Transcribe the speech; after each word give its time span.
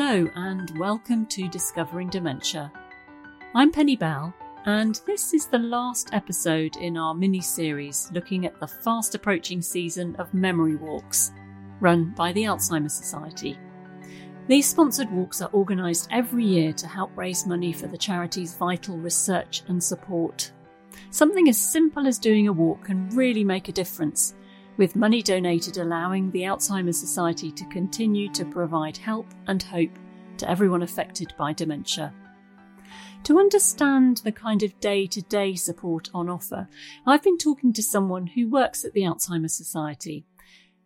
Hello, 0.00 0.30
and 0.36 0.78
welcome 0.78 1.26
to 1.26 1.48
Discovering 1.48 2.08
Dementia. 2.08 2.70
I'm 3.52 3.72
Penny 3.72 3.96
Bell, 3.96 4.32
and 4.64 5.00
this 5.06 5.34
is 5.34 5.46
the 5.46 5.58
last 5.58 6.10
episode 6.12 6.76
in 6.76 6.96
our 6.96 7.14
mini 7.14 7.40
series 7.40 8.08
looking 8.12 8.46
at 8.46 8.60
the 8.60 8.68
fast 8.68 9.16
approaching 9.16 9.60
season 9.60 10.14
of 10.14 10.32
memory 10.32 10.76
walks 10.76 11.32
run 11.80 12.14
by 12.16 12.30
the 12.30 12.44
Alzheimer's 12.44 12.94
Society. 12.94 13.58
These 14.46 14.68
sponsored 14.68 15.10
walks 15.10 15.42
are 15.42 15.52
organised 15.52 16.06
every 16.12 16.44
year 16.44 16.72
to 16.74 16.86
help 16.86 17.10
raise 17.16 17.44
money 17.44 17.72
for 17.72 17.88
the 17.88 17.98
charity's 17.98 18.54
vital 18.54 18.96
research 18.98 19.64
and 19.66 19.82
support. 19.82 20.52
Something 21.10 21.48
as 21.48 21.58
simple 21.58 22.06
as 22.06 22.20
doing 22.20 22.46
a 22.46 22.52
walk 22.52 22.84
can 22.84 23.08
really 23.16 23.42
make 23.42 23.68
a 23.68 23.72
difference, 23.72 24.36
with 24.78 24.96
money 24.96 25.22
donated 25.22 25.76
allowing 25.76 26.30
the 26.30 26.42
Alzheimer's 26.42 26.98
Society 26.98 27.50
to 27.52 27.64
continue 27.66 28.32
to 28.32 28.46
provide 28.46 28.96
help 28.96 29.26
and 29.46 29.62
hope 29.62 29.90
to 30.38 30.50
everyone 30.50 30.82
affected 30.82 31.34
by 31.36 31.52
dementia. 31.52 32.14
To 33.24 33.38
understand 33.38 34.22
the 34.24 34.32
kind 34.32 34.62
of 34.62 34.80
day 34.80 35.06
to 35.08 35.20
day 35.20 35.54
support 35.56 36.08
on 36.14 36.30
offer, 36.30 36.68
I've 37.06 37.22
been 37.22 37.36
talking 37.36 37.74
to 37.74 37.82
someone 37.82 38.28
who 38.28 38.48
works 38.48 38.84
at 38.86 38.94
the 38.94 39.02
Alzheimer's 39.02 39.56
Society 39.56 40.24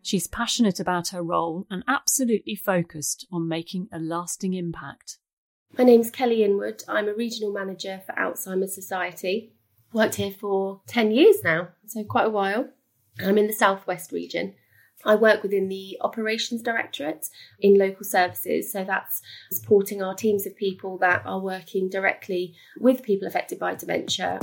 She's 0.02 0.27
passionate 0.27 0.80
about 0.80 1.09
her 1.09 1.22
role 1.22 1.64
and 1.70 1.84
absolutely 1.86 2.56
focused 2.56 3.27
on 3.30 3.48
making 3.48 3.88
a 3.92 4.00
lasting 4.00 4.52
impact. 4.52 5.19
My 5.78 5.84
name's 5.84 6.11
Kelly 6.11 6.42
Inwood. 6.42 6.83
I'm 6.88 7.09
a 7.09 7.14
regional 7.14 7.52
manager 7.52 8.02
for 8.05 8.12
Alzheimer's 8.16 8.74
Society. 8.74 9.52
Worked 9.92 10.16
here 10.16 10.33
for 10.33 10.80
10 10.88 11.12
years 11.12 11.36
now, 11.45 11.69
so 11.86 12.03
quite 12.03 12.27
a 12.27 12.31
while. 12.31 12.69
I'm 13.20 13.38
in 13.38 13.46
the 13.46 13.52
Southwest 13.52 14.12
region. 14.12 14.55
I 15.05 15.16
work 15.16 15.42
within 15.42 15.68
the 15.68 15.98
Operations 16.00 16.62
Directorate 16.62 17.27
in 17.60 17.74
local 17.74 18.04
services, 18.04 18.72
so 18.72 18.84
that's 18.84 19.20
supporting 19.50 20.02
our 20.02 20.14
teams 20.14 20.46
of 20.46 20.56
people 20.56 20.96
that 20.98 21.22
are 21.27 21.41
working 21.41 21.88
directly 21.88 22.54
with 22.78 23.02
people 23.02 23.27
affected 23.27 23.58
by 23.58 23.74
dementia. 23.74 24.38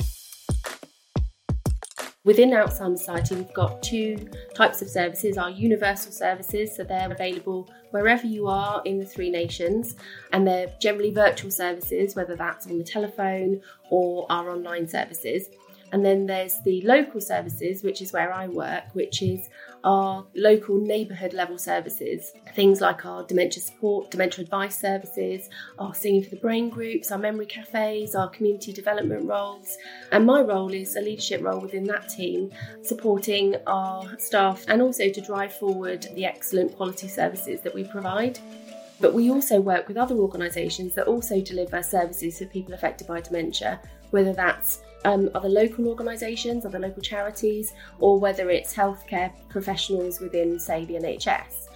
Within 2.22 2.50
Alzheimer's 2.50 3.00
Society, 3.00 3.36
we've 3.36 3.54
got 3.54 3.82
two 3.82 4.28
types 4.54 4.82
of 4.82 4.90
services 4.90 5.38
our 5.38 5.48
universal 5.48 6.12
services, 6.12 6.76
so 6.76 6.84
they're 6.84 7.10
available 7.10 7.70
wherever 7.92 8.26
you 8.26 8.46
are 8.46 8.82
in 8.84 8.98
the 8.98 9.06
three 9.06 9.30
nations, 9.30 9.96
and 10.32 10.46
they're 10.46 10.70
generally 10.82 11.10
virtual 11.10 11.50
services, 11.50 12.14
whether 12.14 12.36
that's 12.36 12.66
on 12.66 12.76
the 12.76 12.84
telephone 12.84 13.62
or 13.90 14.26
our 14.28 14.50
online 14.50 14.86
services. 14.86 15.48
And 15.92 16.04
then 16.04 16.26
there's 16.26 16.60
the 16.62 16.82
local 16.82 17.20
services, 17.20 17.82
which 17.82 18.00
is 18.00 18.12
where 18.12 18.32
I 18.32 18.46
work, 18.48 18.84
which 18.92 19.22
is 19.22 19.48
our 19.82 20.26
local 20.36 20.78
neighbourhood 20.78 21.32
level 21.32 21.58
services. 21.58 22.32
Things 22.54 22.80
like 22.80 23.04
our 23.04 23.24
dementia 23.24 23.62
support, 23.62 24.10
dementia 24.10 24.44
advice 24.44 24.78
services, 24.78 25.48
our 25.78 25.94
singing 25.94 26.22
for 26.22 26.30
the 26.30 26.36
brain 26.36 26.68
groups, 26.68 27.10
our 27.10 27.18
memory 27.18 27.46
cafes, 27.46 28.14
our 28.14 28.28
community 28.28 28.72
development 28.72 29.28
roles. 29.28 29.76
And 30.12 30.26
my 30.26 30.42
role 30.42 30.72
is 30.72 30.96
a 30.96 31.00
leadership 31.00 31.42
role 31.42 31.60
within 31.60 31.84
that 31.84 32.08
team, 32.08 32.50
supporting 32.82 33.56
our 33.66 34.18
staff 34.18 34.64
and 34.68 34.82
also 34.82 35.10
to 35.10 35.20
drive 35.20 35.54
forward 35.54 36.06
the 36.14 36.24
excellent 36.24 36.76
quality 36.76 37.08
services 37.08 37.60
that 37.62 37.74
we 37.74 37.84
provide. 37.84 38.38
But 39.00 39.14
we 39.14 39.30
also 39.30 39.60
work 39.60 39.88
with 39.88 39.96
other 39.96 40.16
organisations 40.16 40.94
that 40.94 41.06
also 41.06 41.40
deliver 41.40 41.82
services 41.82 42.38
for 42.38 42.44
people 42.44 42.74
affected 42.74 43.06
by 43.06 43.22
dementia, 43.22 43.80
whether 44.10 44.32
that's 44.32 44.82
um, 45.04 45.30
other 45.34 45.48
local 45.48 45.88
organisations, 45.88 46.66
other 46.66 46.78
local 46.78 47.02
charities, 47.02 47.72
or 47.98 48.18
whether 48.18 48.50
it's 48.50 48.74
healthcare 48.74 49.32
professionals 49.48 50.20
within, 50.20 50.58
say, 50.58 50.84
the 50.84 50.94
NHS. 50.94 51.68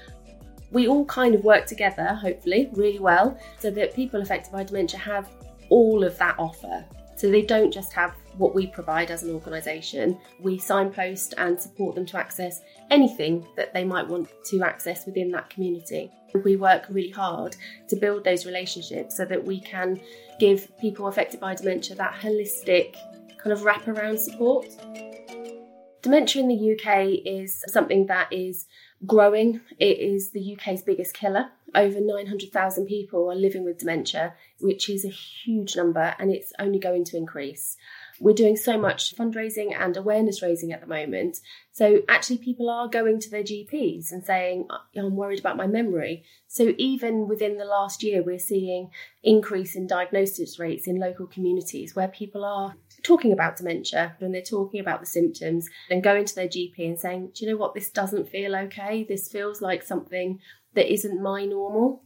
We 0.71 0.89
all 0.89 1.05
kind 1.07 1.35
of 1.35 1.45
work 1.45 1.67
together, 1.67 2.15
hopefully, 2.15 2.69
really 2.73 2.99
well, 2.99 3.39
so 3.59 3.71
that 3.71 3.95
people 3.95 4.21
affected 4.21 4.53
by 4.53 4.65
dementia 4.65 4.99
have 4.99 5.31
all 5.71 6.05
of 6.05 6.19
that 6.19 6.35
offer. 6.39 6.85
So 7.17 7.31
they 7.31 7.43
don't 7.43 7.73
just 7.73 7.93
have 7.93 8.15
what 8.37 8.55
we 8.55 8.67
provide 8.67 9.11
as 9.11 9.23
an 9.23 9.31
organisation. 9.31 10.19
We 10.41 10.59
signpost 10.59 11.35
and 11.39 11.61
support 11.61 11.95
them 11.95 12.07
to 12.07 12.19
access 12.19 12.61
anything 12.91 13.47
that 13.57 13.73
they 13.73 13.85
might 13.85 14.07
want 14.07 14.29
to 14.51 14.63
access 14.63 15.07
within 15.07 15.31
that 15.33 15.51
community. 15.51 16.11
We 16.45 16.57
work 16.57 16.87
really 16.89 17.11
hard 17.11 17.57
to 17.89 17.97
build 17.97 18.25
those 18.25 18.45
relationships 18.45 19.17
so 19.17 19.25
that 19.25 19.45
we 19.45 19.61
can 19.61 20.01
give 20.41 20.77
people 20.79 21.07
affected 21.07 21.41
by 21.41 21.55
dementia 21.55 21.97
that 21.97 22.15
holistic 22.15 22.97
kind 23.39 23.53
of 23.53 23.61
wraparound 23.61 24.19
support. 24.19 24.67
Dementia 26.03 26.43
in 26.43 26.49
the 26.49 26.73
UK 26.75 27.21
is 27.25 27.63
something 27.69 28.07
that 28.07 28.31
is 28.33 28.67
growing. 29.07 29.61
It 29.79 29.99
is 29.99 30.33
the 30.33 30.55
UK's 30.55 30.83
biggest 30.83 31.15
killer. 31.15 31.47
Over 31.75 31.99
900,000 32.01 32.87
people 32.87 33.31
are 33.31 33.35
living 33.35 33.65
with 33.65 33.79
dementia, 33.79 34.35
which 34.61 34.89
is 34.89 35.05
a 35.05 35.09
huge 35.09 35.77
number 35.77 36.15
and 36.19 36.31
it's 36.31 36.53
only 36.59 36.79
going 36.79 37.05
to 37.07 37.17
increase. 37.17 37.77
We're 38.21 38.35
doing 38.35 38.57
so 38.57 38.79
much 38.79 39.17
fundraising 39.17 39.75
and 39.79 39.97
awareness 39.97 40.41
raising 40.43 40.73
at 40.73 40.81
the 40.81 40.87
moment. 40.87 41.39
So 41.73 42.03
actually, 42.09 42.39
people 42.39 42.71
are 42.71 42.89
going 42.89 43.19
to 43.21 43.31
their 43.31 43.43
GPs 43.43 44.13
and 44.13 44.25
saying, 44.25 44.69
I'm 44.97 45.17
worried 45.17 45.41
about 45.41 45.57
my 45.57 45.67
memory. 45.67 46.25
So 46.47 46.75
even 46.79 47.27
within 47.27 47.59
the 47.59 47.65
last 47.65 48.03
year, 48.03 48.23
we're 48.23 48.39
seeing 48.39 48.91
increase 49.23 49.75
in 49.75 49.87
diagnosis 49.89 50.59
rates 50.59 50.87
in 50.87 51.01
local 51.01 51.27
communities 51.27 51.97
where 51.97 52.09
people 52.09 52.45
are 52.45 52.77
talking 53.03 53.33
about 53.33 53.57
dementia 53.57 54.17
and 54.21 54.33
they're 54.33 54.43
talking 54.43 54.81
about 54.81 55.01
the 55.01 55.07
symptoms 55.07 55.69
and 55.91 56.03
going 56.03 56.25
to 56.25 56.35
their 56.35 56.49
GP 56.49 56.79
and 56.79 56.99
saying, 56.99 57.33
Do 57.35 57.45
you 57.45 57.51
know 57.51 57.57
what? 57.57 57.75
This 57.75 57.91
doesn't 57.91 58.29
feel 58.29 58.55
okay. 58.55 59.05
This 59.05 59.29
feels 59.29 59.61
like 59.61 59.83
something 59.83 60.39
that 60.75 60.93
isn't 60.93 61.23
my 61.23 61.45
normal. 61.45 62.05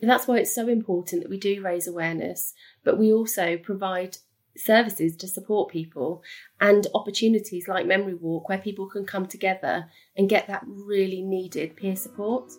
And 0.00 0.10
that's 0.10 0.26
why 0.26 0.38
it's 0.38 0.54
so 0.54 0.68
important 0.68 1.22
that 1.22 1.30
we 1.30 1.38
do 1.38 1.62
raise 1.62 1.86
awareness, 1.86 2.52
but 2.82 2.98
we 2.98 3.12
also 3.12 3.56
provide 3.56 4.18
services 4.56 5.16
to 5.16 5.26
support 5.26 5.70
people 5.70 6.22
and 6.60 6.86
opportunities 6.94 7.68
like 7.68 7.86
Memory 7.86 8.14
Walk 8.14 8.48
where 8.48 8.58
people 8.58 8.86
can 8.88 9.04
come 9.04 9.26
together 9.26 9.90
and 10.16 10.28
get 10.28 10.46
that 10.46 10.62
really 10.66 11.22
needed 11.22 11.76
peer 11.76 11.96
support. 11.96 12.52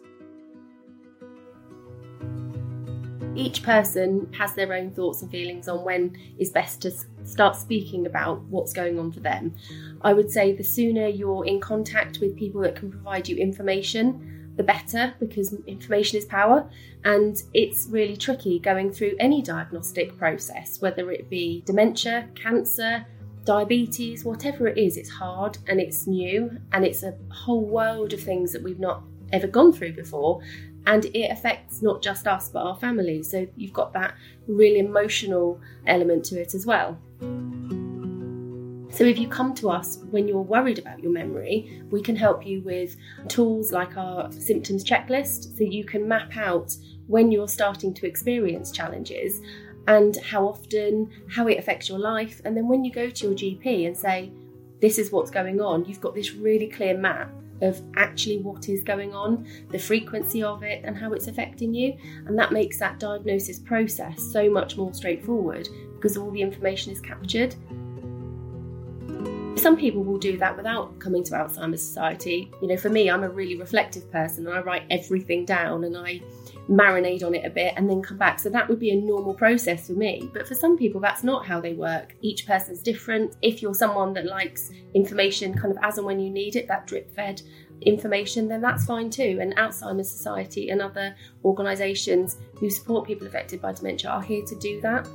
Each 3.35 3.61
person 3.63 4.31
has 4.38 4.56
their 4.56 4.73
own 4.73 4.91
thoughts 4.91 5.22
and 5.22 5.29
feelings 5.29 5.67
on 5.67 5.83
when 5.83 6.17
is 6.39 6.51
best 6.51 6.81
to 6.83 6.91
start 7.25 7.57
speaking 7.57 8.06
about 8.06 8.41
what's 8.44 8.72
going 8.72 8.97
on 8.97 9.12
for 9.12 9.19
them. 9.19 9.53
I 10.01 10.13
would 10.13 10.31
say 10.31 10.53
the 10.53 10.63
sooner 10.63 11.07
you're 11.07 11.45
in 11.45 11.59
contact 11.59 12.19
with 12.19 12.38
people 12.38 12.62
that 12.62 12.77
can 12.77 12.89
provide 12.89 13.27
you 13.27 13.35
information, 13.35 14.34
the 14.55 14.63
better 14.63 15.13
because 15.19 15.53
information 15.67 16.17
is 16.17 16.25
power 16.25 16.69
and 17.03 17.43
it's 17.53 17.88
really 17.89 18.16
tricky 18.16 18.59
going 18.59 18.91
through 18.91 19.16
any 19.19 19.41
diagnostic 19.41 20.17
process, 20.17 20.81
whether 20.81 21.11
it 21.11 21.29
be 21.29 21.61
dementia, 21.66 22.29
cancer, 22.35 23.05
diabetes, 23.44 24.25
whatever 24.25 24.67
it 24.67 24.77
is, 24.77 24.97
it's 24.97 25.09
hard 25.09 25.57
and 25.67 25.79
it's 25.79 26.07
new 26.07 26.49
and 26.71 26.85
it's 26.85 27.03
a 27.03 27.13
whole 27.29 27.65
world 27.65 28.13
of 28.13 28.21
things 28.21 28.51
that 28.51 28.63
we've 28.63 28.79
not 28.79 29.03
ever 29.31 29.47
gone 29.47 29.71
through 29.71 29.94
before. 29.94 30.41
And 30.88 31.05
it 31.05 31.31
affects 31.31 31.81
not 31.81 32.01
just 32.01 32.27
us 32.27 32.49
but 32.49 32.59
our 32.59 32.75
families. 32.75 33.31
So 33.31 33.47
you've 33.55 33.73
got 33.73 33.94
that 33.94 34.15
really 34.47 34.79
emotional 34.79 35.59
element 35.88 36.25
to 36.25 36.41
it 36.41 36.53
as 36.53 36.65
well. 36.65 36.99
So, 38.95 39.03
if 39.03 39.19
you 39.19 39.28
come 39.28 39.53
to 39.56 39.69
us 39.69 39.97
when 40.09 40.25
you're 40.25 40.39
worried 40.39 40.79
about 40.79 41.03
your 41.03 41.11
memory, 41.11 41.83
we 41.91 42.01
can 42.01 42.16
help 42.16 42.47
you 42.47 42.61
with 42.61 42.95
tools 43.28 43.73
like 43.73 43.97
our 43.97 44.31
symptoms 44.31 44.85
checklist 44.85 45.57
so 45.57 45.66
you 45.66 45.83
can 45.83 46.07
map 46.07 46.38
out 46.38 46.73
when 47.07 47.29
you're 47.29 47.50
starting 47.50 47.94
to 47.94 48.07
experience 48.07 48.72
challenges 48.72 49.41
and 49.89 50.16
how 50.23 50.47
often, 50.47 51.11
how 51.29 51.45
it 51.47 51.59
affects 51.59 51.89
your 51.89 52.00
life. 52.00 52.39
And 52.45 52.56
then 52.56 52.69
when 52.69 52.86
you 52.86 52.92
go 52.94 53.09
to 53.09 53.27
your 53.27 53.36
GP 53.36 53.86
and 53.86 53.97
say, 53.97 54.31
This 54.80 54.97
is 54.97 55.12
what's 55.12 55.30
going 55.30 55.59
on, 55.59 55.83
you've 55.83 56.00
got 56.00 56.15
this 56.15 56.31
really 56.31 56.68
clear 56.68 56.97
map 56.97 57.30
of 57.62 57.81
actually 57.97 58.38
what 58.38 58.69
is 58.69 58.81
going 58.81 59.13
on, 59.13 59.45
the 59.71 59.80
frequency 59.80 60.42
of 60.42 60.63
it, 60.63 60.86
and 60.86 60.97
how 60.97 61.12
it's 61.12 61.27
affecting 61.27 61.74
you. 61.74 61.97
And 62.27 62.39
that 62.39 62.53
makes 62.53 62.80
that 62.80 63.01
diagnosis 63.01 63.59
process 63.59 64.24
so 64.31 64.50
much 64.50 64.77
more 64.77 64.94
straightforward 64.94 65.68
because 65.95 66.15
all 66.15 66.31
the 66.31 66.42
information 66.42 66.94
is 66.94 67.01
captured. 67.01 67.57
Some 69.65 69.77
people 69.77 70.03
will 70.03 70.19
do 70.19 70.38
that 70.38 70.56
without 70.56 71.00
coming 71.00 71.23
to 71.23 71.31
Alzheimer's 71.31 71.81
Society. 71.81 72.51
You 72.62 72.67
know, 72.67 72.77
for 72.77 72.89
me, 72.89 73.09
I'm 73.09 73.23
a 73.23 73.29
really 73.29 73.57
reflective 73.57 74.12
person 74.12 74.45
and 74.45 74.56
I 74.56 74.62
write 74.62 74.83
everything 74.91 75.44
down 75.44 75.85
and 75.85 75.97
I 75.97 76.21
marinate 76.69 77.23
on 77.23 77.33
it 77.33 77.44
a 77.44 77.50
bit 77.50 77.73
and 77.75 77.89
then 77.89 78.03
come 78.03 78.19
back. 78.19 78.38
So 78.38 78.51
that 78.51 78.69
would 78.69 78.77
be 78.77 78.91
a 78.91 78.95
normal 78.95 79.33
process 79.33 79.88
for 79.88 79.94
me. 79.94 80.29
But 80.35 80.47
for 80.47 80.53
some 80.53 80.77
people, 80.77 81.01
that's 81.01 81.23
not 81.23 81.47
how 81.47 81.59
they 81.59 81.73
work. 81.73 82.15
Each 82.21 82.45
person's 82.45 82.79
different. 82.79 83.38
If 83.41 83.63
you're 83.63 83.73
someone 83.73 84.13
that 84.13 84.27
likes 84.27 84.69
information 84.94 85.56
kind 85.56 85.75
of 85.75 85.83
as 85.83 85.97
and 85.97 86.06
when 86.06 86.19
you 86.19 86.29
need 86.29 86.56
it, 86.56 86.68
that 86.68 86.85
drip 86.85 87.09
fed 87.15 87.41
information, 87.81 88.47
then 88.47 88.61
that's 88.61 88.85
fine 88.85 89.09
too. 89.09 89.39
And 89.41 89.56
Alzheimer's 89.56 90.11
Society 90.11 90.69
and 90.69 90.79
other 90.79 91.15
organisations 91.44 92.38
who 92.59 92.69
support 92.69 93.07
people 93.07 93.25
affected 93.25 93.63
by 93.63 93.73
dementia 93.73 94.11
are 94.11 94.21
here 94.21 94.45
to 94.45 94.56
do 94.59 94.79
that. 94.81 95.07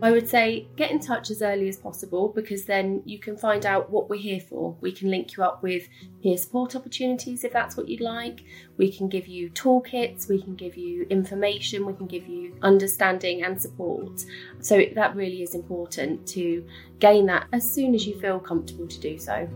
I 0.00 0.12
would 0.12 0.28
say 0.28 0.68
get 0.76 0.92
in 0.92 1.00
touch 1.00 1.28
as 1.30 1.42
early 1.42 1.68
as 1.68 1.76
possible 1.76 2.28
because 2.28 2.64
then 2.64 3.02
you 3.04 3.18
can 3.18 3.36
find 3.36 3.66
out 3.66 3.90
what 3.90 4.08
we're 4.08 4.20
here 4.20 4.38
for. 4.38 4.76
We 4.80 4.92
can 4.92 5.10
link 5.10 5.36
you 5.36 5.42
up 5.42 5.60
with 5.60 5.88
peer 6.22 6.36
support 6.36 6.76
opportunities 6.76 7.42
if 7.42 7.52
that's 7.52 7.76
what 7.76 7.88
you'd 7.88 8.00
like. 8.00 8.44
We 8.76 8.92
can 8.92 9.08
give 9.08 9.26
you 9.26 9.50
toolkits, 9.50 10.28
we 10.28 10.40
can 10.40 10.54
give 10.54 10.76
you 10.76 11.04
information, 11.10 11.84
we 11.84 11.94
can 11.94 12.06
give 12.06 12.28
you 12.28 12.56
understanding 12.62 13.42
and 13.42 13.60
support. 13.60 14.24
So 14.60 14.84
that 14.94 15.16
really 15.16 15.42
is 15.42 15.56
important 15.56 16.28
to 16.28 16.64
gain 17.00 17.26
that 17.26 17.48
as 17.52 17.68
soon 17.68 17.96
as 17.96 18.06
you 18.06 18.20
feel 18.20 18.38
comfortable 18.38 18.86
to 18.86 19.00
do 19.00 19.18
so. 19.18 19.48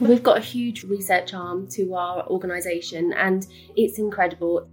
We've 0.00 0.22
got 0.22 0.38
a 0.38 0.40
huge 0.40 0.84
research 0.84 1.34
arm 1.34 1.66
to 1.72 1.94
our 1.94 2.26
organisation 2.28 3.12
and 3.12 3.46
it's 3.76 3.98
incredible. 3.98 4.66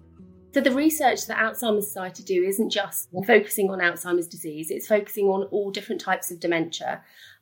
So 0.56 0.62
the 0.62 0.72
research 0.72 1.28
that 1.28 1.38
Alzheimer's 1.38 1.88
Society 1.88 2.24
do 2.24 2.42
isn't 2.42 2.70
just 2.70 3.10
focusing 3.28 3.70
on 3.70 3.80
Alzheimer's 3.80 4.26
disease, 4.26 4.72
it's 4.72 4.88
focusing 4.88 5.26
on 5.26 5.44
all 5.52 5.70
different 5.70 6.00
types 6.00 6.32
of 6.32 6.40
dementia. 6.40 7.02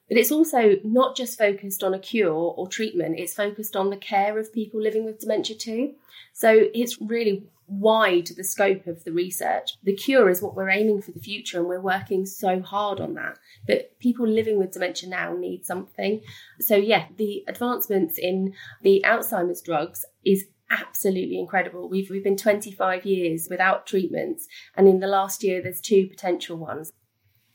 But 0.10 0.18
it's 0.18 0.32
also 0.32 0.78
not 0.84 1.16
just 1.16 1.38
focused 1.38 1.84
on 1.84 1.94
a 1.94 2.00
cure 2.00 2.34
or 2.34 2.68
treatment, 2.68 3.20
it's 3.20 3.36
focused 3.36 3.76
on 3.76 3.92
the 3.92 3.98
care 3.98 4.40
of 4.40 4.52
people 4.52 4.82
living 4.82 5.06
with 5.06 5.20
dementia 5.20 5.56
too. 5.56 5.94
So 6.34 6.70
it's 6.74 7.00
really 7.00 7.46
wide 7.68 8.32
the 8.36 8.44
scope 8.44 8.88
of 8.88 9.04
the 9.04 9.12
research. 9.12 9.78
The 9.84 9.96
cure 9.96 10.28
is 10.28 10.42
what 10.42 10.56
we're 10.56 10.72
aiming 10.72 11.04
for 11.04 11.12
the 11.12 11.20
future, 11.20 11.60
and 11.60 11.68
we're 11.68 11.80
working 11.80 12.26
so 12.26 12.62
hard 12.62 13.00
on 13.00 13.14
that. 13.14 13.38
But 13.68 13.98
people 14.00 14.28
living 14.28 14.58
with 14.58 14.72
dementia 14.72 15.08
now 15.08 15.36
need 15.36 15.68
something. 15.68 16.22
So, 16.60 16.76
yeah, 16.76 17.06
the 17.18 17.44
advancements 17.48 18.18
in 18.18 18.56
the 18.82 19.04
Alzheimer's 19.06 19.62
drugs 19.62 20.04
is 20.26 20.46
absolutely 20.80 21.40
incredible. 21.40 21.90
We've, 21.90 22.10
we've 22.10 22.24
been 22.24 22.38
25 22.38 23.06
years 23.06 23.48
without 23.50 23.86
treatments, 23.86 24.48
and 24.76 24.88
in 24.88 25.00
the 25.00 25.08
last 25.08 25.44
year, 25.44 25.62
there's 25.62 25.82
two 25.82 26.08
potential 26.08 26.58
ones. 26.58 26.92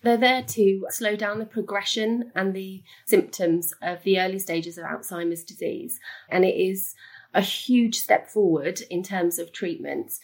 They're 0.02 0.16
there 0.16 0.42
to 0.42 0.86
slow 0.90 1.16
down 1.16 1.38
the 1.38 1.46
progression 1.46 2.30
and 2.34 2.54
the 2.54 2.82
symptoms 3.06 3.74
of 3.82 4.02
the 4.04 4.20
early 4.20 4.38
stages 4.38 4.78
of 4.78 4.84
Alzheimer's 4.84 5.42
disease. 5.42 5.98
And 6.28 6.44
it 6.44 6.54
is 6.54 6.94
a 7.34 7.40
huge 7.40 7.96
step 7.96 8.28
forward 8.28 8.80
in 8.90 9.02
terms 9.02 9.38
of 9.38 9.52
treatments 9.52 10.20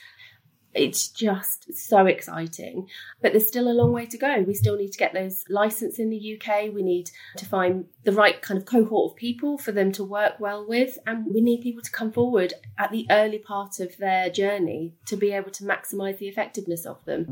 it's 0.74 1.08
just 1.08 1.72
so 1.74 2.06
exciting. 2.06 2.88
But 3.22 3.32
there's 3.32 3.46
still 3.46 3.70
a 3.70 3.72
long 3.72 3.92
way 3.92 4.06
to 4.06 4.18
go. 4.18 4.42
We 4.42 4.54
still 4.54 4.76
need 4.76 4.92
to 4.92 4.98
get 4.98 5.14
those 5.14 5.44
licensed 5.48 5.98
in 5.98 6.10
the 6.10 6.38
UK. 6.38 6.72
We 6.74 6.82
need 6.82 7.10
to 7.36 7.46
find 7.46 7.86
the 8.02 8.12
right 8.12 8.40
kind 8.42 8.58
of 8.58 8.66
cohort 8.66 9.12
of 9.12 9.16
people 9.16 9.56
for 9.56 9.72
them 9.72 9.92
to 9.92 10.04
work 10.04 10.40
well 10.40 10.66
with. 10.66 10.98
And 11.06 11.32
we 11.32 11.40
need 11.40 11.62
people 11.62 11.82
to 11.82 11.90
come 11.90 12.10
forward 12.12 12.54
at 12.78 12.90
the 12.90 13.06
early 13.10 13.38
part 13.38 13.78
of 13.80 13.96
their 13.98 14.28
journey 14.30 14.94
to 15.06 15.16
be 15.16 15.32
able 15.32 15.50
to 15.52 15.64
maximise 15.64 16.18
the 16.18 16.28
effectiveness 16.28 16.86
of 16.86 17.04
them. 17.04 17.26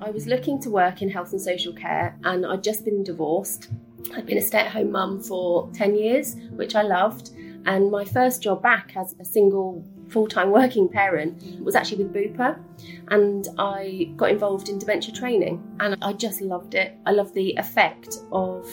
I 0.00 0.10
was 0.10 0.26
looking 0.26 0.60
to 0.62 0.70
work 0.70 1.02
in 1.02 1.10
health 1.10 1.32
and 1.32 1.40
social 1.40 1.72
care, 1.74 2.16
and 2.24 2.46
I'd 2.46 2.62
just 2.62 2.84
been 2.84 3.02
divorced. 3.04 3.68
I'd 4.14 4.24
been 4.24 4.38
a 4.38 4.40
stay 4.40 4.60
at 4.60 4.68
home 4.68 4.92
mum 4.92 5.20
for 5.20 5.68
10 5.74 5.96
years, 5.96 6.36
which 6.52 6.74
I 6.74 6.82
loved. 6.82 7.30
And 7.66 7.90
my 7.90 8.04
first 8.04 8.42
job 8.42 8.62
back 8.62 8.96
as 8.96 9.14
a 9.20 9.24
single 9.24 9.84
full 10.08 10.26
time 10.26 10.50
working 10.50 10.88
parent 10.88 11.62
was 11.62 11.74
actually 11.74 12.04
with 12.04 12.14
Bupa. 12.14 12.58
And 13.08 13.48
I 13.58 14.12
got 14.16 14.30
involved 14.30 14.68
in 14.68 14.78
dementia 14.78 15.14
training 15.14 15.62
and 15.80 15.96
I 16.02 16.12
just 16.12 16.40
loved 16.40 16.74
it. 16.74 16.96
I 17.06 17.12
love 17.12 17.34
the 17.34 17.54
effect 17.56 18.18
of 18.32 18.68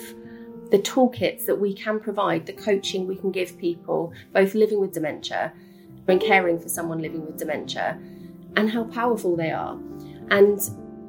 the 0.71 0.79
toolkits 0.79 1.45
that 1.45 1.55
we 1.55 1.73
can 1.73 1.99
provide, 1.99 2.45
the 2.45 2.53
coaching 2.53 3.07
we 3.07 3.15
can 3.15 3.31
give 3.31 3.57
people, 3.57 4.13
both 4.33 4.55
living 4.55 4.79
with 4.79 4.93
dementia 4.93 5.53
and 6.07 6.21
caring 6.21 6.59
for 6.59 6.69
someone 6.69 7.01
living 7.01 7.25
with 7.25 7.37
dementia, 7.37 7.99
and 8.55 8.69
how 8.69 8.83
powerful 8.85 9.35
they 9.35 9.51
are. 9.51 9.77
And 10.29 10.59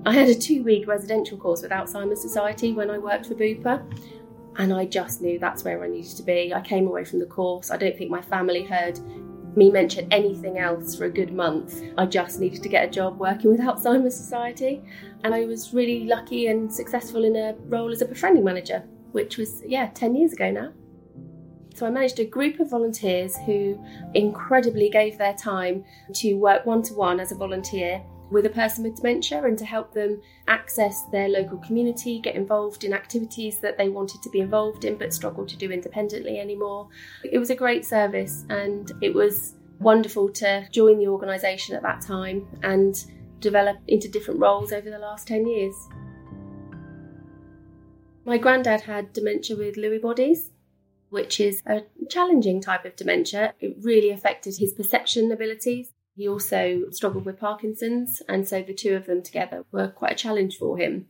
I 0.05 0.13
had 0.13 0.29
a 0.29 0.35
two 0.35 0.63
week 0.63 0.87
residential 0.87 1.37
course 1.37 1.63
with 1.63 1.71
Alzheimer's 1.71 2.21
Society 2.21 2.73
when 2.73 2.91
I 2.91 2.99
worked 2.99 3.27
for 3.27 3.35
Bupa. 3.35 3.83
And 4.59 4.73
I 4.73 4.87
just 4.87 5.21
knew 5.21 5.39
that's 5.39 5.65
where 5.65 5.85
I 5.85 5.89
needed 5.89 6.17
to 6.17 6.23
be. 6.23 6.55
I 6.55 6.63
came 6.63 6.87
away 6.87 7.05
from 7.05 7.19
the 7.19 7.27
course. 7.27 7.71
I 7.71 7.77
don't 7.77 7.97
think 7.97 8.11
my 8.11 8.23
family 8.23 8.63
heard 8.63 8.99
me 9.57 9.71
mention 9.71 10.07
anything 10.11 10.59
else 10.59 10.95
for 10.97 11.05
a 11.05 11.11
good 11.11 11.33
month. 11.33 11.83
I 11.97 12.07
just 12.07 12.41
needed 12.41 12.63
to 12.63 12.69
get 12.69 12.89
a 12.89 12.91
job 12.91 13.19
working 13.19 13.51
with 13.51 13.61
Alzheimer's 13.61 14.17
Society. 14.17 14.83
And 15.25 15.35
I 15.35 15.45
was 15.47 15.73
really 15.73 16.05
lucky 16.05 16.49
and 16.49 16.73
successful 16.73 17.25
in 17.25 17.37
a 17.37 17.55
role 17.67 17.91
as 17.91 18.03
a 18.03 18.07
befriending 18.07 18.45
manager, 18.45 18.85
which 19.13 19.39
was, 19.39 19.63
yeah, 19.67 19.89
10 19.95 20.15
years 20.15 20.33
ago 20.33 20.51
now. 20.51 20.73
So 21.75 21.87
I 21.87 21.91
managed 21.91 22.19
a 22.21 22.25
group 22.25 22.59
of 22.61 22.71
volunteers 22.71 23.37
who 23.45 23.79
incredibly 24.15 24.89
gave 24.89 25.19
their 25.19 25.35
time 25.35 25.85
to 26.15 26.35
work 26.35 26.65
one 26.65 26.83
to 26.85 26.95
one 26.95 27.21
as 27.21 27.33
a 27.33 27.35
volunteer 27.35 28.03
with 28.31 28.47
a 28.47 28.51
person 28.51 28.85
with 28.85 28.97
dementia 28.97 29.45
and 29.45 29.57
to 29.59 29.65
help 29.65 29.93
them 29.93 30.21
access 30.49 31.05
their 31.13 31.29
local 31.29 31.59
community, 31.59 32.19
get 32.21 32.35
involved 32.35 32.85
in 32.85 32.93
activities 32.93 33.61
that 33.61 33.79
they 33.79 33.89
wanted 33.89 34.23
to 34.23 34.31
be 34.31 34.41
involved 34.41 34.85
in 34.85 34.97
but 34.97 35.15
struggled 35.15 35.49
to 35.49 35.57
do 35.57 35.71
independently 35.71 36.39
anymore. 36.39 36.89
It 37.25 37.39
was 37.39 37.51
a 37.51 37.55
great 37.55 37.85
service 37.85 38.45
and 38.51 38.91
it 39.01 39.15
was 39.15 39.55
wonderful 39.79 40.31
to 40.31 40.67
join 40.71 40.99
the 40.99 41.09
organisation 41.09 41.77
at 41.77 41.83
that 41.83 42.01
time 42.01 42.47
and 42.63 42.97
develop 43.41 43.77
into 43.89 44.09
different 44.09 44.41
roles 44.41 44.73
over 44.73 44.91
the 44.91 44.99
last 44.99 45.29
10 45.29 45.47
years. 45.47 45.75
My 48.25 48.39
granddad 48.39 48.81
had 48.81 49.13
dementia 49.13 49.57
with 49.57 49.77
Lewy 49.77 50.03
bodies, 50.03 50.51
which 51.11 51.39
is 51.39 51.63
a 51.65 51.83
challenging 52.11 52.61
type 52.61 52.85
of 52.85 52.97
dementia. 52.97 53.55
It 53.61 53.77
really 53.83 54.11
affected 54.11 54.57
his 54.57 54.73
perception 54.73 55.31
abilities 55.31 55.93
he 56.17 56.27
also 56.27 56.85
struggled 56.91 57.27
with 57.27 57.39
Parkinson's, 57.39 58.23
and 58.29 58.49
so 58.49 58.63
the 58.63 58.73
two 58.73 58.97
of 58.97 59.07
them 59.07 59.23
together 59.23 59.65
were 59.71 59.89
quite 59.89 60.13
a 60.13 60.17
challenge 60.17 60.57
for 60.57 60.79
him. 60.79 61.07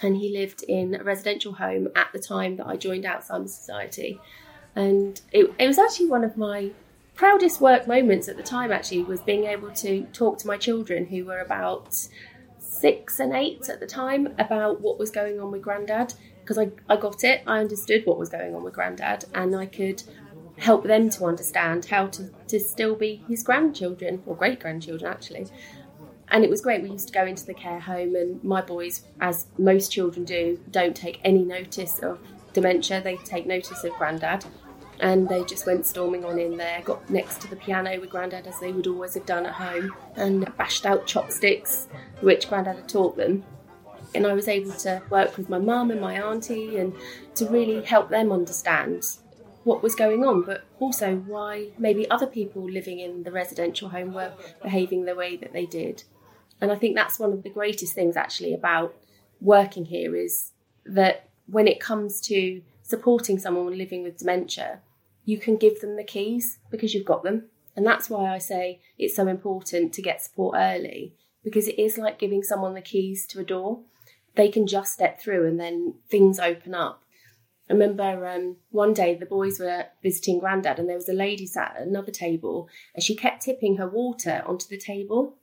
And 0.00 0.16
he 0.16 0.32
lived 0.32 0.62
in 0.62 0.94
a 0.94 1.02
residential 1.02 1.54
home 1.54 1.88
at 1.96 2.12
the 2.12 2.20
time 2.20 2.56
that 2.56 2.66
I 2.66 2.76
joined 2.76 3.04
Alzheimer's 3.04 3.54
Society. 3.54 4.20
And 4.76 5.20
it, 5.32 5.52
it 5.58 5.66
was 5.66 5.78
actually 5.78 6.08
one 6.08 6.24
of 6.24 6.36
my 6.36 6.70
proudest 7.14 7.60
work 7.60 7.86
moments 7.88 8.28
at 8.28 8.36
the 8.36 8.42
time, 8.42 8.72
actually, 8.72 9.02
was 9.02 9.20
being 9.20 9.44
able 9.44 9.70
to 9.72 10.04
talk 10.12 10.38
to 10.38 10.46
my 10.46 10.56
children 10.56 11.06
who 11.06 11.24
were 11.24 11.40
about 11.40 11.96
six 12.58 13.18
and 13.18 13.32
eight 13.32 13.68
at 13.68 13.80
the 13.80 13.86
time 13.86 14.34
about 14.38 14.80
what 14.80 14.98
was 14.98 15.10
going 15.10 15.40
on 15.40 15.50
with 15.50 15.62
Grandad 15.62 16.14
because 16.40 16.58
I, 16.58 16.70
I 16.88 16.96
got 16.96 17.24
it. 17.24 17.42
I 17.46 17.58
understood 17.58 18.04
what 18.04 18.18
was 18.18 18.28
going 18.28 18.54
on 18.54 18.62
with 18.62 18.74
Grandad 18.74 19.24
and 19.34 19.56
I 19.56 19.66
could 19.66 20.02
help 20.58 20.84
them 20.84 21.10
to 21.10 21.24
understand 21.24 21.86
how 21.86 22.06
to, 22.06 22.30
to 22.48 22.60
still 22.60 22.94
be 22.94 23.24
his 23.28 23.42
grandchildren 23.42 24.22
or 24.26 24.36
great 24.36 24.60
grandchildren 24.60 25.10
actually. 25.10 25.46
And 26.28 26.42
it 26.42 26.50
was 26.50 26.62
great. 26.62 26.82
We 26.82 26.90
used 26.90 27.08
to 27.08 27.14
go 27.14 27.26
into 27.26 27.44
the 27.44 27.54
care 27.54 27.80
home, 27.80 28.16
and 28.16 28.42
my 28.42 28.62
boys, 28.62 29.02
as 29.20 29.46
most 29.58 29.92
children 29.92 30.24
do, 30.24 30.58
don't 30.70 30.96
take 30.96 31.20
any 31.22 31.44
notice 31.44 31.98
of 31.98 32.18
dementia. 32.54 33.02
They 33.02 33.16
take 33.18 33.46
notice 33.46 33.84
of 33.84 33.92
granddad, 33.92 34.44
and 35.00 35.28
they 35.28 35.44
just 35.44 35.66
went 35.66 35.84
storming 35.84 36.24
on 36.24 36.38
in 36.38 36.56
there, 36.56 36.80
got 36.82 37.08
next 37.10 37.42
to 37.42 37.50
the 37.50 37.56
piano 37.56 38.00
with 38.00 38.08
granddad 38.08 38.46
as 38.46 38.58
they 38.58 38.72
would 38.72 38.86
always 38.86 39.14
have 39.14 39.26
done 39.26 39.44
at 39.44 39.52
home, 39.52 39.94
and 40.16 40.50
bashed 40.56 40.86
out 40.86 41.06
chopsticks, 41.06 41.88
which 42.20 42.48
granddad 42.48 42.76
had 42.76 42.88
taught 42.88 43.16
them. 43.16 43.44
And 44.14 44.26
I 44.26 44.32
was 44.32 44.48
able 44.48 44.72
to 44.72 45.02
work 45.10 45.36
with 45.36 45.50
my 45.50 45.58
mum 45.58 45.90
and 45.90 46.00
my 46.00 46.20
auntie 46.22 46.78
and 46.78 46.94
to 47.34 47.46
really 47.48 47.84
help 47.84 48.08
them 48.08 48.32
understand 48.32 49.04
what 49.64 49.82
was 49.82 49.94
going 49.94 50.24
on, 50.24 50.42
but 50.42 50.64
also 50.78 51.16
why 51.16 51.68
maybe 51.78 52.08
other 52.10 52.26
people 52.26 52.70
living 52.70 53.00
in 53.00 53.22
the 53.22 53.32
residential 53.32 53.88
home 53.88 54.12
were 54.12 54.32
behaving 54.62 55.04
the 55.04 55.14
way 55.14 55.36
that 55.36 55.52
they 55.52 55.66
did. 55.66 56.04
And 56.60 56.70
I 56.70 56.76
think 56.76 56.94
that's 56.94 57.18
one 57.18 57.32
of 57.32 57.42
the 57.42 57.50
greatest 57.50 57.94
things 57.94 58.16
actually 58.16 58.54
about 58.54 58.94
working 59.40 59.86
here 59.86 60.14
is 60.14 60.52
that 60.86 61.28
when 61.46 61.66
it 61.66 61.80
comes 61.80 62.20
to 62.22 62.62
supporting 62.82 63.38
someone 63.38 63.76
living 63.76 64.02
with 64.02 64.18
dementia, 64.18 64.80
you 65.24 65.38
can 65.38 65.56
give 65.56 65.80
them 65.80 65.96
the 65.96 66.04
keys 66.04 66.58
because 66.70 66.94
you've 66.94 67.06
got 67.06 67.22
them. 67.22 67.48
And 67.76 67.86
that's 67.86 68.08
why 68.08 68.32
I 68.32 68.38
say 68.38 68.80
it's 68.98 69.16
so 69.16 69.26
important 69.26 69.92
to 69.94 70.02
get 70.02 70.22
support 70.22 70.56
early 70.56 71.14
because 71.42 71.68
it 71.68 71.78
is 71.78 71.98
like 71.98 72.18
giving 72.18 72.42
someone 72.42 72.74
the 72.74 72.80
keys 72.80 73.26
to 73.28 73.40
a 73.40 73.44
door. 73.44 73.80
They 74.36 74.48
can 74.48 74.66
just 74.66 74.92
step 74.92 75.20
through 75.20 75.46
and 75.46 75.58
then 75.58 75.94
things 76.08 76.38
open 76.38 76.74
up. 76.74 77.03
I 77.68 77.72
remember 77.72 78.26
um, 78.26 78.56
one 78.70 78.92
day 78.92 79.14
the 79.14 79.26
boys 79.26 79.58
were 79.58 79.86
visiting 80.02 80.38
Grandad, 80.38 80.78
and 80.78 80.88
there 80.88 80.96
was 80.96 81.08
a 81.08 81.14
lady 81.14 81.46
sat 81.46 81.76
at 81.76 81.86
another 81.86 82.12
table, 82.12 82.68
and 82.94 83.02
she 83.02 83.16
kept 83.16 83.42
tipping 83.42 83.76
her 83.76 83.88
water 83.88 84.42
onto 84.46 84.68
the 84.68 84.78
table. 84.78 85.36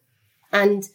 And 0.52 0.88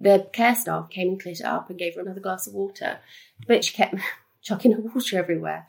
the 0.00 0.28
care 0.32 0.54
staff 0.54 0.88
came 0.88 1.08
and 1.08 1.20
cleared 1.20 1.40
it 1.40 1.44
up 1.44 1.68
and 1.68 1.78
gave 1.78 1.96
her 1.96 2.00
another 2.00 2.20
glass 2.20 2.46
of 2.46 2.54
water, 2.54 2.98
but 3.46 3.64
she 3.64 3.74
kept 3.74 3.96
chucking 4.42 4.72
her 4.72 4.80
water 4.80 5.18
everywhere. 5.18 5.66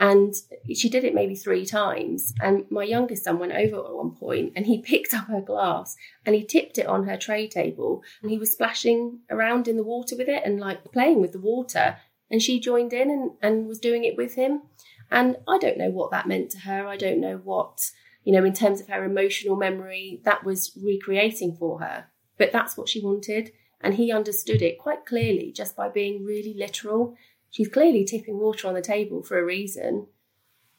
And 0.00 0.34
she 0.74 0.88
did 0.88 1.04
it 1.04 1.14
maybe 1.14 1.36
three 1.36 1.64
times. 1.64 2.34
And 2.40 2.68
my 2.68 2.82
youngest 2.82 3.24
son 3.24 3.38
went 3.38 3.52
over 3.52 3.76
at 3.76 3.94
one 3.94 4.12
point 4.12 4.54
and 4.56 4.66
he 4.66 4.78
picked 4.82 5.14
up 5.14 5.28
her 5.28 5.40
glass 5.40 5.96
and 6.26 6.34
he 6.34 6.42
tipped 6.42 6.78
it 6.78 6.86
on 6.86 7.06
her 7.06 7.16
tray 7.16 7.46
table 7.46 8.02
and 8.22 8.30
he 8.30 8.38
was 8.38 8.52
splashing 8.52 9.20
around 9.30 9.68
in 9.68 9.76
the 9.76 9.84
water 9.84 10.16
with 10.16 10.28
it 10.28 10.42
and 10.44 10.58
like 10.58 10.90
playing 10.92 11.20
with 11.20 11.32
the 11.32 11.40
water 11.40 11.98
and 12.30 12.42
she 12.42 12.60
joined 12.60 12.92
in 12.92 13.10
and, 13.10 13.30
and 13.42 13.66
was 13.66 13.78
doing 13.78 14.04
it 14.04 14.16
with 14.16 14.34
him. 14.34 14.62
And 15.10 15.36
I 15.46 15.58
don't 15.58 15.78
know 15.78 15.90
what 15.90 16.10
that 16.10 16.26
meant 16.26 16.50
to 16.50 16.60
her. 16.60 16.86
I 16.86 16.96
don't 16.96 17.20
know 17.20 17.40
what, 17.42 17.78
you 18.24 18.32
know, 18.32 18.44
in 18.44 18.52
terms 18.52 18.80
of 18.80 18.88
her 18.88 19.04
emotional 19.04 19.56
memory, 19.56 20.20
that 20.24 20.44
was 20.44 20.76
recreating 20.82 21.56
for 21.56 21.80
her. 21.80 22.06
But 22.38 22.52
that's 22.52 22.76
what 22.76 22.88
she 22.88 23.00
wanted. 23.00 23.52
And 23.80 23.94
he 23.94 24.10
understood 24.10 24.62
it 24.62 24.78
quite 24.78 25.04
clearly 25.06 25.52
just 25.52 25.76
by 25.76 25.88
being 25.88 26.24
really 26.24 26.54
literal. 26.56 27.14
She's 27.50 27.68
clearly 27.68 28.04
tipping 28.04 28.38
water 28.38 28.66
on 28.66 28.74
the 28.74 28.82
table 28.82 29.22
for 29.22 29.38
a 29.38 29.44
reason. 29.44 30.06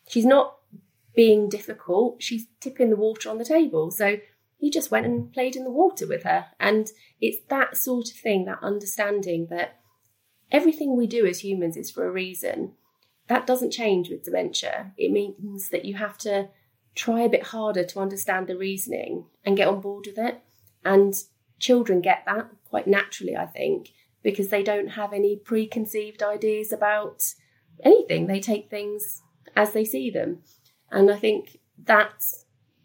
She's 0.07 0.25
not 0.25 0.57
being 1.15 1.47
difficult, 1.47 2.21
she's 2.21 2.47
tipping 2.59 2.89
the 2.89 2.97
water 2.97 3.29
on 3.29 3.37
the 3.37 3.45
table. 3.45 3.89
So 3.89 4.17
he 4.57 4.69
just 4.69 4.91
went 4.91 5.05
and 5.05 5.31
played 5.31 5.55
in 5.55 5.63
the 5.63 5.71
water 5.71 6.05
with 6.07 6.23
her. 6.23 6.47
And 6.59 6.89
it's 7.21 7.37
that 7.49 7.77
sort 7.77 8.09
of 8.09 8.17
thing, 8.17 8.45
that 8.45 8.59
understanding 8.61 9.47
that 9.49 9.79
everything 10.55 10.95
we 10.95 11.05
do 11.05 11.25
as 11.25 11.43
humans 11.43 11.75
is 11.75 11.91
for 11.91 12.07
a 12.07 12.11
reason. 12.11 12.71
That 13.27 13.45
doesn't 13.45 13.71
change 13.71 14.09
with 14.09 14.23
dementia. 14.23 14.93
It 14.97 15.11
means 15.11 15.69
that 15.69 15.83
you 15.83 15.95
have 15.95 16.17
to 16.19 16.49
try 16.95 17.21
a 17.21 17.29
bit 17.29 17.47
harder 17.47 17.83
to 17.83 17.99
understand 17.99 18.47
the 18.47 18.57
reasoning 18.57 19.25
and 19.43 19.57
get 19.57 19.67
on 19.67 19.81
board 19.81 20.05
with 20.07 20.17
it. 20.17 20.41
And 20.85 21.13
children 21.59 21.99
get 21.99 22.23
that 22.25 22.47
quite 22.69 22.87
naturally, 22.87 23.35
I 23.35 23.47
think, 23.47 23.89
because 24.23 24.47
they 24.47 24.63
don't 24.63 24.89
have 24.89 25.11
any 25.11 25.35
preconceived 25.35 26.23
ideas 26.23 26.71
about 26.71 27.23
anything. 27.83 28.27
They 28.27 28.39
take 28.39 28.69
things 28.69 29.23
as 29.57 29.73
they 29.73 29.83
see 29.83 30.09
them. 30.09 30.39
And 30.89 31.11
I 31.11 31.17
think 31.17 31.59
that 31.83 32.23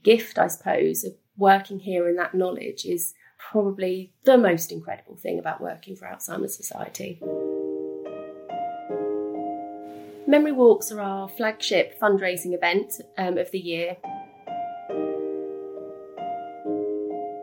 gift, 0.03 0.39
I 0.39 0.49
suppose, 0.49 1.05
of 1.05 1.13
working 1.37 1.79
here 1.79 2.09
in 2.09 2.17
that 2.17 2.35
knowledge 2.35 2.85
is 2.85 3.15
probably 3.39 4.13
the 4.25 4.37
most 4.37 4.73
incredible 4.73 5.17
thing 5.17 5.39
about 5.39 5.61
working 5.61 5.95
for 5.95 6.07
Alzheimer's 6.07 6.57
Society. 6.57 7.21
Memory 10.31 10.53
Walks 10.53 10.93
are 10.93 11.01
our 11.01 11.29
flagship 11.29 11.99
fundraising 11.99 12.55
event 12.55 13.01
um, 13.19 13.37
of 13.37 13.51
the 13.51 13.59
year. 13.59 13.97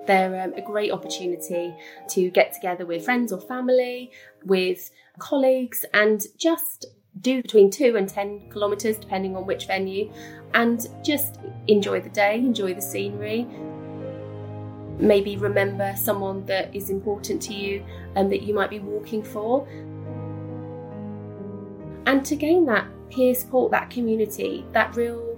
They're 0.08 0.42
um, 0.42 0.54
a 0.54 0.62
great 0.62 0.94
opportunity 0.94 1.76
to 2.08 2.30
get 2.30 2.54
together 2.54 2.86
with 2.86 3.04
friends 3.04 3.34
or 3.34 3.42
family, 3.42 4.12
with 4.46 4.90
colleagues, 5.20 5.84
and 5.94 6.24
just 6.38 6.86
do 7.20 7.42
between 7.42 7.70
two 7.70 7.98
and 7.98 8.08
10 8.08 8.52
kilometres, 8.54 8.98
depending 8.98 9.36
on 9.36 9.46
which 9.46 9.68
venue, 9.68 10.10
and 10.54 10.88
just 11.04 11.40
enjoy 11.68 12.00
the 12.00 12.08
day, 12.08 12.38
enjoy 12.38 12.74
the 12.74 12.82
scenery. 12.82 13.46
Maybe 14.98 15.36
remember 15.36 15.94
someone 15.98 16.46
that 16.46 16.74
is 16.74 16.90
important 16.90 17.42
to 17.42 17.54
you 17.54 17.84
and 18.16 18.32
that 18.32 18.44
you 18.44 18.54
might 18.54 18.70
be 18.70 18.80
walking 18.80 19.24
for. 19.24 19.68
And 22.08 22.26
to 22.26 22.36
gain 22.38 22.66
that 22.66 22.88
peer 23.10 23.36
support, 23.36 23.70
that 23.72 23.90
community, 23.90 24.66
that 24.72 24.96
real 24.96 25.38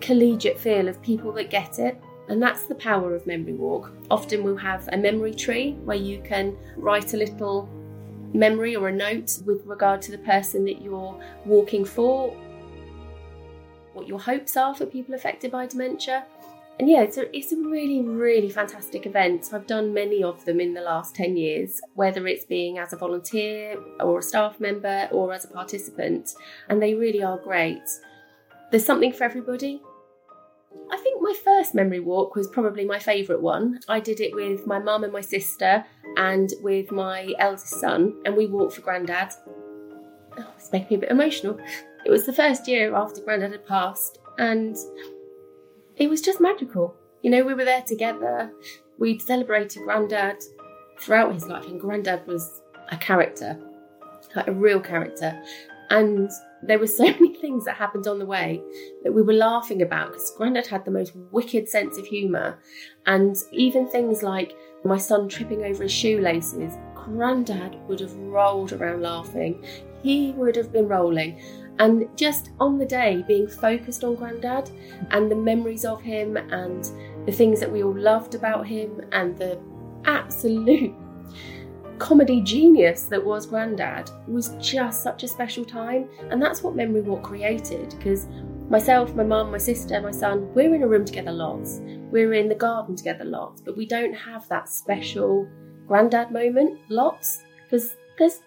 collegiate 0.00 0.58
feel 0.58 0.88
of 0.88 1.00
people 1.02 1.30
that 1.32 1.50
get 1.50 1.78
it. 1.78 2.02
And 2.28 2.42
that's 2.42 2.66
the 2.66 2.74
power 2.74 3.14
of 3.14 3.26
Memory 3.26 3.52
Walk. 3.52 3.92
Often 4.10 4.42
we'll 4.42 4.56
have 4.56 4.88
a 4.92 4.96
memory 4.96 5.34
tree 5.34 5.72
where 5.84 5.96
you 5.96 6.22
can 6.22 6.56
write 6.76 7.12
a 7.12 7.18
little 7.18 7.68
memory 8.32 8.74
or 8.74 8.88
a 8.88 8.92
note 8.92 9.38
with 9.44 9.64
regard 9.66 10.00
to 10.02 10.10
the 10.10 10.18
person 10.18 10.64
that 10.64 10.80
you're 10.82 11.20
walking 11.44 11.84
for, 11.84 12.30
what 13.92 14.08
your 14.08 14.18
hopes 14.18 14.56
are 14.56 14.74
for 14.74 14.86
people 14.86 15.14
affected 15.14 15.50
by 15.50 15.66
dementia. 15.66 16.24
And 16.78 16.90
yeah, 16.90 17.02
it's 17.02 17.16
a, 17.16 17.34
it's 17.34 17.52
a 17.52 17.56
really, 17.56 18.02
really 18.02 18.50
fantastic 18.50 19.06
event. 19.06 19.48
I've 19.52 19.66
done 19.66 19.94
many 19.94 20.22
of 20.22 20.44
them 20.44 20.60
in 20.60 20.74
the 20.74 20.82
last 20.82 21.14
10 21.14 21.36
years, 21.36 21.80
whether 21.94 22.26
it's 22.26 22.44
being 22.44 22.78
as 22.78 22.92
a 22.92 22.96
volunteer 22.96 23.78
or 23.98 24.18
a 24.18 24.22
staff 24.22 24.60
member 24.60 25.08
or 25.10 25.32
as 25.32 25.46
a 25.46 25.48
participant, 25.48 26.34
and 26.68 26.82
they 26.82 26.94
really 26.94 27.22
are 27.22 27.38
great. 27.38 27.82
There's 28.70 28.84
something 28.84 29.12
for 29.12 29.24
everybody. 29.24 29.80
I 30.90 30.98
think 30.98 31.22
my 31.22 31.34
first 31.42 31.74
memory 31.74 32.00
walk 32.00 32.34
was 32.34 32.46
probably 32.48 32.84
my 32.84 32.98
favourite 32.98 33.40
one. 33.40 33.80
I 33.88 33.98
did 33.98 34.20
it 34.20 34.34
with 34.34 34.66
my 34.66 34.78
mum 34.78 35.02
and 35.02 35.12
my 35.12 35.22
sister 35.22 35.84
and 36.18 36.52
with 36.60 36.92
my 36.92 37.32
eldest 37.38 37.80
son, 37.80 38.20
and 38.26 38.36
we 38.36 38.46
walked 38.46 38.74
for 38.74 38.82
Grandad. 38.82 39.32
Oh, 40.38 40.52
it's 40.56 40.70
making 40.72 40.88
me 40.90 40.96
a 40.96 41.00
bit 41.06 41.10
emotional. 41.10 41.58
It 42.04 42.10
was 42.10 42.26
the 42.26 42.32
first 42.34 42.68
year 42.68 42.94
after 42.94 43.22
Grandad 43.22 43.52
had 43.52 43.66
passed, 43.66 44.18
and 44.38 44.76
it 45.96 46.08
was 46.08 46.20
just 46.20 46.40
magical. 46.40 46.94
You 47.22 47.30
know, 47.30 47.44
we 47.44 47.54
were 47.54 47.64
there 47.64 47.82
together. 47.82 48.52
We'd 48.98 49.22
celebrated 49.22 49.82
Grandad 49.82 50.36
throughout 50.98 51.34
his 51.34 51.46
life, 51.46 51.66
and 51.66 51.80
Grandad 51.80 52.26
was 52.26 52.62
a 52.90 52.96
character, 52.96 53.58
like 54.34 54.48
a 54.48 54.52
real 54.52 54.80
character. 54.80 55.40
And 55.90 56.30
there 56.62 56.78
were 56.78 56.86
so 57.00 57.04
many 57.04 57.34
things 57.36 57.64
that 57.64 57.76
happened 57.76 58.06
on 58.06 58.18
the 58.18 58.26
way 58.26 58.62
that 59.04 59.12
we 59.12 59.22
were 59.22 59.32
laughing 59.32 59.82
about 59.82 60.12
because 60.12 60.32
Grandad 60.36 60.66
had 60.66 60.84
the 60.84 60.90
most 60.90 61.14
wicked 61.30 61.68
sense 61.68 61.98
of 61.98 62.06
humour. 62.06 62.58
And 63.06 63.36
even 63.52 63.88
things 63.88 64.22
like 64.22 64.56
my 64.84 64.98
son 64.98 65.28
tripping 65.28 65.64
over 65.64 65.84
his 65.84 65.92
shoelaces, 65.92 66.74
Grandad 66.94 67.76
would 67.88 68.00
have 68.00 68.14
rolled 68.14 68.72
around 68.72 69.02
laughing. 69.02 69.64
He 70.02 70.32
would 70.32 70.56
have 70.56 70.72
been 70.72 70.88
rolling. 70.88 71.40
And 71.78 72.08
just 72.16 72.50
on 72.58 72.78
the 72.78 72.86
day, 72.86 73.24
being 73.26 73.48
focused 73.48 74.02
on 74.04 74.14
Grandad 74.14 74.70
and 75.10 75.30
the 75.30 75.36
memories 75.36 75.84
of 75.84 76.00
him 76.00 76.36
and 76.36 76.84
the 77.26 77.32
things 77.32 77.60
that 77.60 77.70
we 77.70 77.82
all 77.82 77.96
loved 77.96 78.34
about 78.34 78.66
him 78.66 79.00
and 79.12 79.36
the 79.36 79.58
absolute 80.04 80.94
comedy 81.98 82.40
genius 82.40 83.04
that 83.04 83.24
was 83.24 83.46
Grandad 83.46 84.10
was 84.26 84.54
just 84.60 85.02
such 85.02 85.22
a 85.22 85.28
special 85.28 85.64
time. 85.64 86.08
And 86.30 86.40
that's 86.40 86.62
what 86.62 86.74
Memory 86.74 87.02
Walk 87.02 87.22
created 87.22 87.94
because 87.98 88.26
myself, 88.68 89.14
my 89.14 89.24
mum, 89.24 89.50
my 89.50 89.58
sister, 89.58 90.00
my 90.00 90.10
son, 90.10 90.52
we're 90.54 90.74
in 90.74 90.82
a 90.82 90.88
room 90.88 91.04
together 91.04 91.32
lots. 91.32 91.80
We're 91.82 92.34
in 92.34 92.48
the 92.48 92.54
garden 92.54 92.96
together 92.96 93.24
lots, 93.24 93.60
but 93.60 93.76
we 93.76 93.86
don't 93.86 94.14
have 94.14 94.48
that 94.48 94.68
special 94.68 95.48
Grandad 95.86 96.32
moment 96.32 96.80
lots 96.88 97.44
because 97.64 97.96
there's 98.18 98.40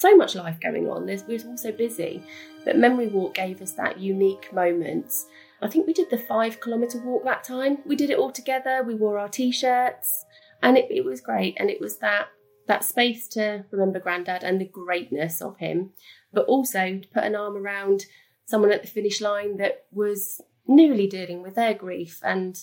so 0.00 0.16
much 0.16 0.34
life 0.34 0.58
going 0.60 0.88
on. 0.88 1.04
There's, 1.04 1.24
we're 1.24 1.46
all 1.46 1.58
so 1.58 1.72
busy. 1.72 2.22
But 2.64 2.78
Memory 2.78 3.08
Walk 3.08 3.34
gave 3.34 3.60
us 3.60 3.72
that 3.72 4.00
unique 4.00 4.50
moment. 4.52 5.12
I 5.60 5.68
think 5.68 5.86
we 5.86 5.92
did 5.92 6.08
the 6.08 6.16
five 6.16 6.58
kilometre 6.58 6.98
walk 7.04 7.24
that 7.24 7.44
time. 7.44 7.78
We 7.84 7.96
did 7.96 8.08
it 8.08 8.18
all 8.18 8.32
together. 8.32 8.82
We 8.82 8.94
wore 8.94 9.18
our 9.18 9.28
t-shirts, 9.28 10.24
and 10.62 10.78
it, 10.78 10.86
it 10.90 11.04
was 11.04 11.20
great. 11.20 11.54
And 11.58 11.68
it 11.68 11.80
was 11.80 11.98
that 11.98 12.28
that 12.66 12.84
space 12.84 13.26
to 13.28 13.64
remember 13.70 13.98
Grandad 13.98 14.44
and 14.44 14.60
the 14.60 14.64
greatness 14.64 15.42
of 15.42 15.58
him, 15.58 15.90
but 16.32 16.46
also 16.46 16.98
to 16.98 17.08
put 17.12 17.24
an 17.24 17.34
arm 17.34 17.56
around 17.56 18.06
someone 18.46 18.72
at 18.72 18.82
the 18.82 18.88
finish 18.88 19.20
line 19.20 19.56
that 19.56 19.84
was 19.92 20.40
newly 20.66 21.08
dealing 21.08 21.42
with 21.42 21.56
their 21.56 21.74
grief, 21.74 22.20
and 22.22 22.60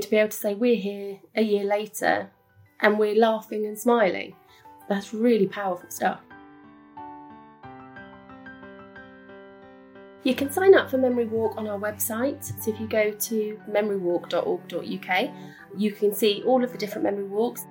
to 0.00 0.08
be 0.08 0.16
able 0.16 0.30
to 0.30 0.36
say 0.36 0.54
we're 0.54 0.76
here 0.76 1.20
a 1.36 1.42
year 1.42 1.64
later 1.64 2.30
and 2.80 2.98
we're 2.98 3.14
laughing 3.14 3.66
and 3.66 3.78
smiling. 3.78 4.34
That's 4.88 5.12
really 5.12 5.46
powerful 5.46 5.90
stuff. 5.90 6.20
You 10.30 10.36
can 10.36 10.48
sign 10.48 10.76
up 10.76 10.88
for 10.88 10.96
Memory 10.96 11.26
Walk 11.26 11.56
on 11.56 11.66
our 11.66 11.76
website. 11.76 12.44
So 12.62 12.70
if 12.70 12.78
you 12.78 12.86
go 12.86 13.10
to 13.10 13.60
memorywalk.org.uk, 13.68 15.30
you 15.76 15.90
can 15.90 16.14
see 16.14 16.44
all 16.46 16.62
of 16.62 16.70
the 16.70 16.78
different 16.78 17.02
memory 17.02 17.24
walks 17.24 17.66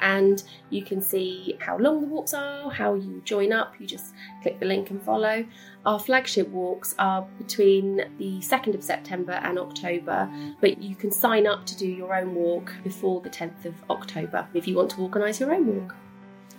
and 0.00 0.42
you 0.68 0.84
can 0.84 1.00
see 1.00 1.56
how 1.60 1.78
long 1.78 2.02
the 2.02 2.06
walks 2.06 2.34
are, 2.34 2.70
how 2.70 2.92
you 2.92 3.22
join 3.24 3.54
up. 3.54 3.72
You 3.78 3.86
just 3.86 4.12
click 4.42 4.60
the 4.60 4.66
link 4.66 4.90
and 4.90 5.02
follow. 5.02 5.46
Our 5.86 5.98
flagship 5.98 6.50
walks 6.50 6.94
are 6.98 7.22
between 7.38 7.96
the 8.18 8.38
2nd 8.40 8.74
of 8.74 8.84
September 8.84 9.40
and 9.42 9.58
October, 9.58 10.30
but 10.60 10.82
you 10.82 10.94
can 10.96 11.10
sign 11.10 11.46
up 11.46 11.64
to 11.64 11.74
do 11.74 11.88
your 11.88 12.14
own 12.14 12.34
walk 12.34 12.70
before 12.84 13.22
the 13.22 13.30
10th 13.30 13.64
of 13.64 13.74
October 13.88 14.46
if 14.52 14.68
you 14.68 14.76
want 14.76 14.90
to 14.90 15.00
organise 15.00 15.40
your 15.40 15.54
own 15.54 15.74
walk. 15.74 15.96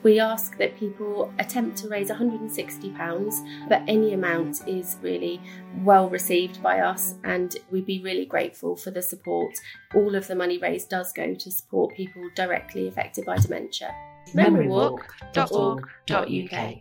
We 0.06 0.20
ask 0.20 0.58
that 0.60 0.78
people 0.78 1.34
attempt 1.40 1.80
to 1.80 1.90
raise 1.90 2.12
£160, 2.12 3.68
but 3.68 3.82
any 3.88 4.14
amount 4.14 4.68
is 4.68 4.98
really 5.02 5.42
well 5.84 6.12
received 6.12 6.62
by 6.62 6.82
us, 6.82 7.16
and 7.24 7.58
we'd 7.72 7.88
be 7.88 8.04
really 8.04 8.28
grateful 8.28 8.76
for 8.76 8.92
the 8.92 9.02
support. 9.02 9.52
All 9.96 10.14
of 10.14 10.28
the 10.28 10.36
money 10.36 10.60
raised 10.60 10.90
does 10.90 11.12
go 11.12 11.34
to 11.34 11.52
support 11.52 11.96
people 11.96 12.22
directly 12.36 12.88
affected 12.88 13.26
by 13.26 13.38
dementia. 13.38 13.96
Memorywalk.org.uk. 14.36 16.76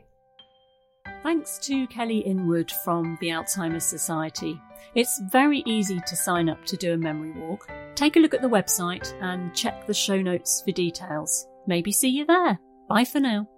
Thanks 1.22 1.58
to 1.60 1.86
Kelly 1.86 2.18
Inwood 2.18 2.70
from 2.84 3.16
the 3.22 3.28
Alzheimer's 3.28 3.86
Society. 3.86 4.60
It's 4.94 5.18
very 5.32 5.62
easy 5.64 5.98
to 5.98 6.14
sign 6.14 6.50
up 6.50 6.62
to 6.66 6.76
do 6.76 6.92
a 6.92 6.98
memory 6.98 7.32
walk. 7.32 7.70
Take 7.94 8.16
a 8.16 8.20
look 8.20 8.34
at 8.34 8.42
the 8.42 8.50
website 8.50 9.14
and 9.22 9.54
check 9.54 9.86
the 9.86 9.94
show 9.94 10.20
notes 10.20 10.60
for 10.60 10.72
details. 10.72 11.46
Maybe 11.66 11.90
see 11.90 12.10
you 12.10 12.26
there. 12.26 12.58
Bye 12.88 13.04
for 13.04 13.20
now. 13.20 13.48